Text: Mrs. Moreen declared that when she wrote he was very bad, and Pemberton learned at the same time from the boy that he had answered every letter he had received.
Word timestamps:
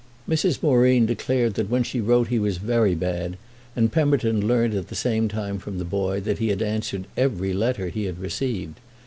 Mrs. 0.27 0.63
Moreen 0.63 1.05
declared 1.05 1.53
that 1.53 1.69
when 1.69 1.83
she 1.83 2.01
wrote 2.01 2.29
he 2.29 2.39
was 2.39 2.57
very 2.57 2.95
bad, 2.95 3.37
and 3.75 3.91
Pemberton 3.91 4.47
learned 4.47 4.73
at 4.73 4.87
the 4.87 4.95
same 4.95 5.27
time 5.27 5.59
from 5.59 5.77
the 5.77 5.85
boy 5.85 6.19
that 6.21 6.39
he 6.39 6.47
had 6.47 6.63
answered 6.63 7.05
every 7.15 7.53
letter 7.53 7.89
he 7.89 8.05
had 8.05 8.17
received. 8.17 8.79